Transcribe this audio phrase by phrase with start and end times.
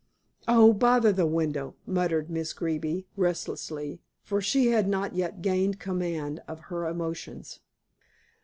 [0.47, 6.41] "Oh, bother the window!" muttered Miss Greeby restlessly, for she had not yet gained command
[6.47, 7.59] of her emotions.